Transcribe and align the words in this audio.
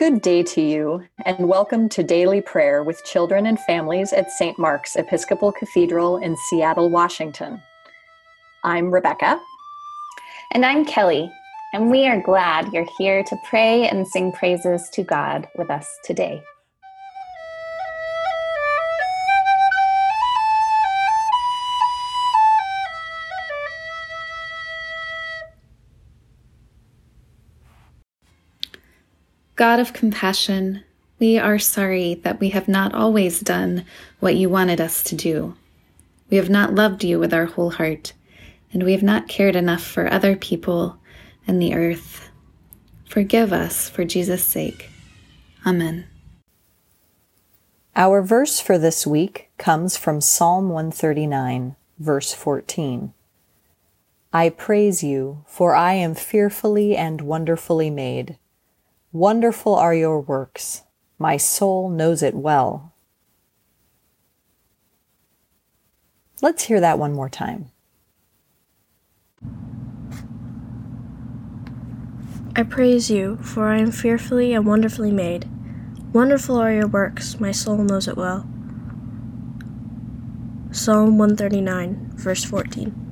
Good 0.00 0.22
day 0.22 0.42
to 0.44 0.62
you, 0.62 1.04
and 1.26 1.46
welcome 1.46 1.86
to 1.90 2.02
Daily 2.02 2.40
Prayer 2.40 2.82
with 2.82 3.04
Children 3.04 3.44
and 3.44 3.60
Families 3.60 4.14
at 4.14 4.30
St. 4.30 4.58
Mark's 4.58 4.96
Episcopal 4.96 5.52
Cathedral 5.52 6.16
in 6.16 6.38
Seattle, 6.48 6.88
Washington. 6.88 7.60
I'm 8.64 8.90
Rebecca. 8.90 9.38
And 10.52 10.64
I'm 10.64 10.86
Kelly, 10.86 11.30
and 11.74 11.90
we 11.90 12.06
are 12.06 12.18
glad 12.18 12.72
you're 12.72 12.88
here 12.96 13.22
to 13.24 13.36
pray 13.44 13.90
and 13.90 14.08
sing 14.08 14.32
praises 14.32 14.88
to 14.94 15.02
God 15.02 15.46
with 15.58 15.68
us 15.68 15.86
today. 16.02 16.42
God 29.60 29.78
of 29.78 29.92
compassion, 29.92 30.84
we 31.18 31.36
are 31.36 31.58
sorry 31.58 32.14
that 32.14 32.40
we 32.40 32.48
have 32.48 32.66
not 32.66 32.94
always 32.94 33.40
done 33.40 33.84
what 34.18 34.34
you 34.34 34.48
wanted 34.48 34.80
us 34.80 35.02
to 35.02 35.14
do. 35.14 35.54
We 36.30 36.38
have 36.38 36.48
not 36.48 36.74
loved 36.74 37.04
you 37.04 37.18
with 37.18 37.34
our 37.34 37.44
whole 37.44 37.72
heart, 37.72 38.14
and 38.72 38.82
we 38.82 38.92
have 38.92 39.02
not 39.02 39.28
cared 39.28 39.54
enough 39.54 39.82
for 39.82 40.10
other 40.10 40.34
people 40.34 40.98
and 41.46 41.60
the 41.60 41.74
earth. 41.74 42.30
Forgive 43.04 43.52
us 43.52 43.90
for 43.90 44.02
Jesus' 44.02 44.46
sake. 44.46 44.88
Amen. 45.66 46.06
Our 47.94 48.22
verse 48.22 48.60
for 48.60 48.78
this 48.78 49.06
week 49.06 49.50
comes 49.58 49.94
from 49.94 50.22
Psalm 50.22 50.70
139, 50.70 51.76
verse 51.98 52.32
14. 52.32 53.12
I 54.32 54.48
praise 54.48 55.04
you, 55.04 55.44
for 55.46 55.74
I 55.74 55.92
am 55.92 56.14
fearfully 56.14 56.96
and 56.96 57.20
wonderfully 57.20 57.90
made. 57.90 58.38
Wonderful 59.12 59.74
are 59.74 59.94
your 59.94 60.20
works. 60.20 60.84
My 61.18 61.36
soul 61.36 61.90
knows 61.90 62.22
it 62.22 62.34
well. 62.34 62.94
Let's 66.40 66.64
hear 66.64 66.80
that 66.80 66.98
one 66.98 67.12
more 67.12 67.28
time. 67.28 67.72
I 72.54 72.62
praise 72.62 73.10
you, 73.10 73.36
for 73.38 73.68
I 73.68 73.78
am 73.78 73.90
fearfully 73.90 74.52
and 74.52 74.64
wonderfully 74.64 75.10
made. 75.10 75.48
Wonderful 76.12 76.56
are 76.56 76.72
your 76.72 76.86
works, 76.86 77.40
my 77.40 77.50
soul 77.50 77.78
knows 77.78 78.06
it 78.06 78.16
well. 78.16 78.48
Psalm 80.70 81.18
139, 81.18 82.12
verse 82.14 82.44
14. 82.44 83.09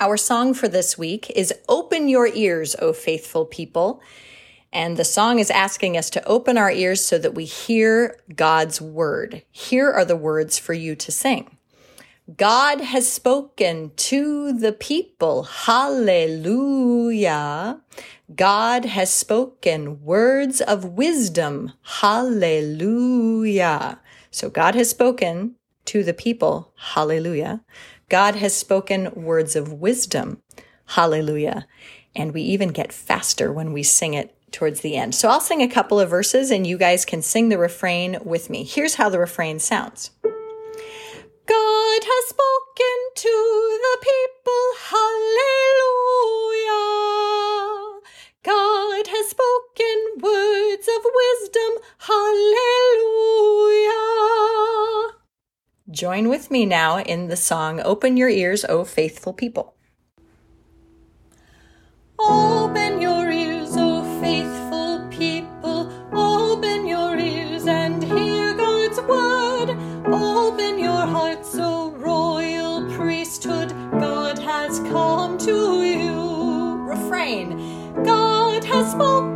Our 0.00 0.16
song 0.16 0.54
for 0.54 0.66
this 0.66 0.96
week 0.96 1.28
is 1.36 1.52
Open 1.68 2.08
Your 2.08 2.26
Ears, 2.26 2.74
O 2.78 2.94
Faithful 2.94 3.44
People. 3.44 4.00
And 4.72 4.96
the 4.96 5.04
song 5.04 5.38
is 5.38 5.50
asking 5.50 5.98
us 5.98 6.08
to 6.10 6.26
open 6.26 6.56
our 6.56 6.70
ears 6.70 7.04
so 7.04 7.18
that 7.18 7.34
we 7.34 7.44
hear 7.44 8.18
God's 8.34 8.80
word. 8.80 9.42
Here 9.50 9.90
are 9.90 10.06
the 10.06 10.16
words 10.16 10.58
for 10.58 10.72
you 10.72 10.96
to 10.96 11.12
sing. 11.12 11.58
God 12.34 12.80
has 12.80 13.12
spoken 13.12 13.92
to 13.96 14.54
the 14.54 14.72
people. 14.72 15.42
Hallelujah. 15.42 16.22
God 18.34 18.86
has 18.86 19.12
spoken 19.12 20.02
words 20.02 20.62
of 20.62 20.86
wisdom. 20.86 21.74
Hallelujah. 21.82 23.20
So 24.30 24.48
God 24.48 24.74
has 24.76 24.88
spoken 24.88 25.56
to 25.84 26.02
the 26.02 26.14
people. 26.14 26.72
Hallelujah. 26.76 27.62
God 28.10 28.34
has 28.34 28.54
spoken 28.54 29.10
words 29.14 29.56
of 29.56 29.72
wisdom. 29.72 30.42
Hallelujah. 30.84 31.66
And 32.14 32.34
we 32.34 32.42
even 32.42 32.70
get 32.70 32.92
faster 32.92 33.52
when 33.52 33.72
we 33.72 33.84
sing 33.84 34.14
it 34.14 34.36
towards 34.50 34.80
the 34.80 34.96
end. 34.96 35.14
So 35.14 35.28
I'll 35.28 35.40
sing 35.40 35.62
a 35.62 35.68
couple 35.68 36.00
of 36.00 36.10
verses 36.10 36.50
and 36.50 36.66
you 36.66 36.76
guys 36.76 37.04
can 37.04 37.22
sing 37.22 37.48
the 37.48 37.56
refrain 37.56 38.18
with 38.24 38.50
me. 38.50 38.64
Here's 38.64 38.96
how 38.96 39.08
the 39.08 39.20
refrain 39.20 39.60
sounds. 39.60 40.10
God 40.22 42.00
has 42.02 42.28
spoken 42.28 42.96
to 43.14 43.78
the 43.80 43.98
people. 44.02 44.64
Hallelujah. 44.88 45.19
Join 56.00 56.30
with 56.30 56.50
me 56.50 56.64
now 56.64 57.00
in 57.00 57.28
the 57.28 57.36
song 57.36 57.78
Open 57.84 58.16
Your 58.16 58.30
Ears, 58.30 58.64
O 58.64 58.84
Faithful 58.84 59.34
People. 59.34 59.74
Open 62.18 63.02
your 63.02 63.30
ears, 63.30 63.76
O 63.76 64.02
faithful 64.18 65.06
people. 65.10 65.92
Open 66.10 66.86
your 66.86 67.18
ears 67.18 67.66
and 67.66 68.02
hear 68.02 68.54
God's 68.54 68.98
word. 69.02 69.76
Open 70.06 70.78
your 70.78 71.04
hearts, 71.06 71.54
O 71.58 71.90
royal 71.90 72.90
priesthood. 72.92 73.68
God 74.00 74.38
has 74.38 74.78
come 74.78 75.36
to 75.36 75.84
you. 75.84 76.78
Refrain 76.82 78.02
God 78.04 78.64
has 78.64 78.92
spoken 78.92 79.29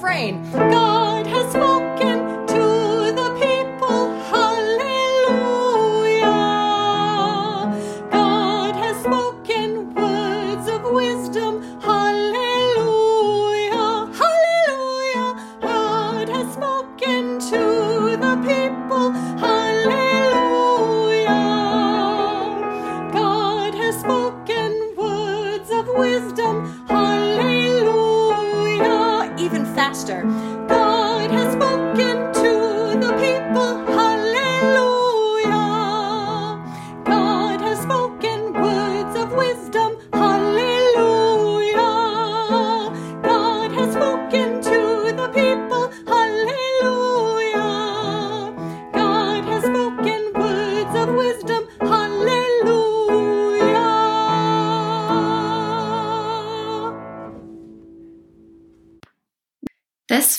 Refrain 0.00 0.44
Even 30.10 30.77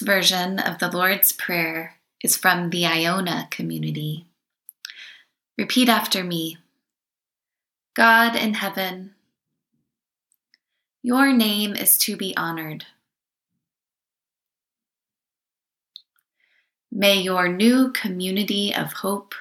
version 0.10 0.58
of 0.58 0.80
the 0.80 0.90
Lord's 0.90 1.32
Prayer 1.32 1.98
is 2.24 2.36
from 2.36 2.72
the 2.72 2.84
Iona 2.84 3.48
community. 3.52 4.26
Repeat 5.56 5.88
after 5.88 6.24
me 6.24 6.58
God 7.96 8.36
in 8.36 8.56
heaven, 8.56 9.14
your 11.04 11.32
name 11.32 11.76
is 11.76 11.96
to 12.00 12.18
be 12.18 12.36
honored. 12.36 12.86
May 16.92 17.22
your 17.22 17.48
new 17.48 17.92
community 17.92 18.74
of 18.74 18.94
hope 18.94 19.36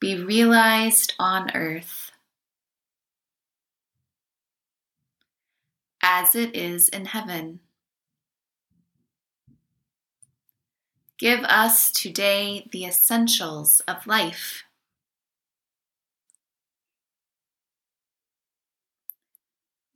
be 0.00 0.16
realized 0.16 1.12
on 1.18 1.54
earth 1.54 2.09
as 6.02 6.34
it 6.34 6.54
is 6.54 6.88
in 6.88 7.06
heaven. 7.06 7.60
Give 11.18 11.40
us 11.40 11.90
today 11.90 12.66
the 12.72 12.86
essentials 12.86 13.80
of 13.80 14.06
life. 14.06 14.64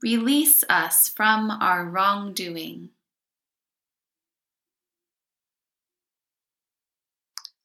Release 0.02 0.64
us 0.68 1.08
from 1.08 1.50
our 1.50 1.86
wrongdoing. 1.86 2.90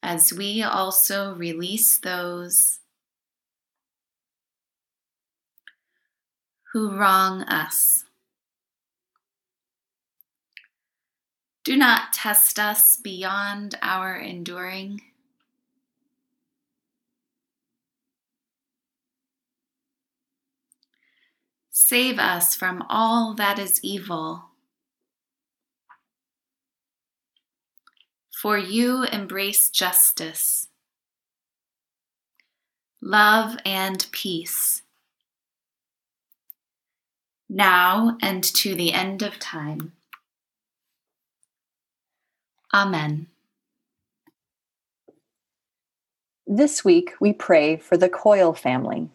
As 0.02 0.32
we 0.32 0.62
also 0.62 1.34
release 1.34 1.98
those 1.98 2.78
who 6.72 6.96
wrong 6.96 7.42
us. 7.42 8.04
Do 11.62 11.76
not 11.76 12.12
test 12.14 12.58
us 12.58 12.96
beyond 12.96 13.74
our 13.82 14.16
enduring. 14.16 15.02
Save 21.70 22.18
us 22.18 22.54
from 22.54 22.84
all 22.88 23.34
that 23.34 23.58
is 23.58 23.80
evil. 23.82 24.44
For 28.40 28.56
you 28.56 29.04
embrace 29.04 29.68
justice, 29.68 30.68
love, 33.02 33.58
and 33.66 34.06
peace, 34.12 34.82
now 37.48 38.16
and 38.22 38.42
to 38.42 38.74
the 38.74 38.92
end 38.94 39.22
of 39.22 39.38
time. 39.38 39.92
Amen. 42.72 43.26
This 46.46 46.84
week 46.84 47.14
we 47.20 47.32
pray 47.32 47.76
for 47.76 47.96
the 47.96 48.08
Coyle 48.08 48.54
family 48.54 49.10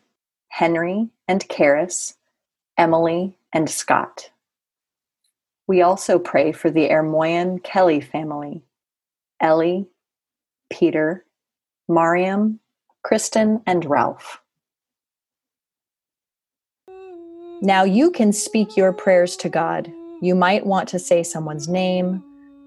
Henry 0.50 1.10
and 1.28 1.48
Karis, 1.48 2.16
Emily 2.78 3.38
and 3.54 3.70
Scott. 3.70 4.30
We 5.68 5.82
also 5.82 6.20
pray 6.20 6.52
for 6.52 6.70
the 6.70 6.90
Ermoyan 6.90 7.64
Kelly 7.64 8.02
family 8.02 8.62
Ellie, 9.40 9.88
Peter, 10.70 11.26
Mariam, 11.88 12.60
Kristen, 13.04 13.62
and 13.66 13.86
Ralph. 13.86 14.42
Now 17.62 17.84
you 17.84 18.12
can 18.12 18.34
speak 18.34 18.76
your 18.76 18.92
prayers 18.92 19.38
to 19.38 19.50
God. 19.50 19.92
You 20.22 20.36
might 20.36 20.66
want 20.66 20.90
to 20.90 21.00
say 21.00 21.24
someone's 21.24 21.70
name 21.70 22.24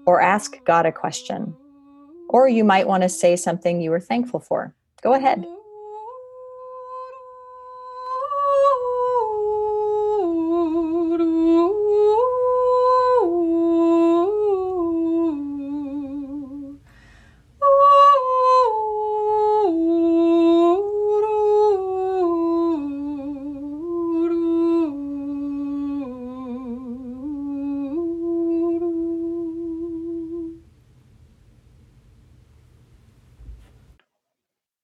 or 0.09 0.19
ask 0.19 0.57
God 0.65 0.87
a 0.87 0.91
question. 0.91 1.55
Or 2.29 2.49
you 2.49 2.63
might 2.63 2.87
want 2.87 3.03
to 3.03 3.09
say 3.09 3.35
something 3.35 3.79
you 3.79 3.91
were 3.91 3.99
thankful 3.99 4.39
for. 4.39 4.73
Go 5.03 5.13
ahead. 5.13 5.45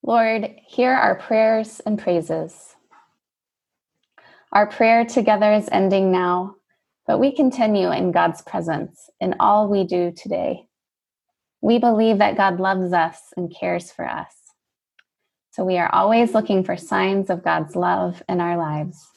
Lord, 0.07 0.51
hear 0.67 0.93
our 0.93 1.15
prayers 1.15 1.81
and 1.83 1.97
praises. 1.97 2.75
Our 4.51 4.67
prayer 4.67 5.03
together 5.03 5.51
is 5.51 5.67
ending 5.71 6.11
now, 6.11 6.57
but 7.07 7.19
we 7.19 7.35
continue 7.35 7.91
in 7.91 8.11
God's 8.11 8.43
presence 8.43 9.09
in 9.19 9.33
all 9.39 9.67
we 9.67 9.83
do 9.83 10.13
today. 10.15 10.67
We 11.61 11.79
believe 11.79 12.19
that 12.19 12.37
God 12.37 12.59
loves 12.59 12.93
us 12.93 13.19
and 13.35 13.51
cares 13.51 13.91
for 13.91 14.07
us. 14.07 14.31
So 15.49 15.63
we 15.63 15.79
are 15.79 15.91
always 15.91 16.35
looking 16.35 16.63
for 16.63 16.77
signs 16.77 17.31
of 17.31 17.43
God's 17.43 17.75
love 17.75 18.21
in 18.29 18.39
our 18.39 18.57
lives. 18.57 19.07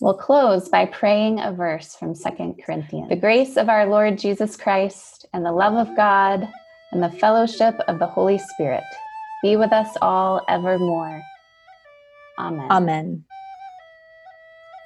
We'll 0.00 0.14
close 0.14 0.68
by 0.68 0.86
praying 0.86 1.38
a 1.38 1.52
verse 1.52 1.94
from 1.94 2.16
Second 2.16 2.60
Corinthians. 2.66 3.08
The 3.08 3.14
grace 3.14 3.56
of 3.56 3.68
our 3.68 3.86
Lord 3.86 4.18
Jesus 4.18 4.56
Christ 4.56 5.26
and 5.32 5.46
the 5.46 5.52
love 5.52 5.74
of 5.74 5.94
God 5.94 6.48
and 6.90 7.00
the 7.00 7.10
fellowship 7.20 7.76
of 7.86 8.00
the 8.00 8.06
Holy 8.08 8.38
Spirit 8.38 8.82
be 9.42 9.56
with 9.56 9.72
us 9.72 9.96
all 10.00 10.42
evermore. 10.48 11.22
Amen. 12.38 12.70
Amen. 12.70 13.24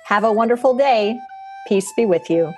Have 0.07 0.25
a 0.25 0.33
wonderful 0.33 0.77
day. 0.77 1.19
Peace 1.69 1.93
be 1.97 2.07
with 2.07 2.31
you. 2.31 2.53